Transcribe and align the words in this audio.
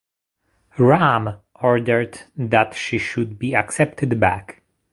Ram 0.79 1.39
ordered 1.61 2.23
that 2.35 2.73
she 2.73 2.97
should 2.97 3.37
be 3.37 3.55
accepted 3.55 4.19
back. 4.19 4.63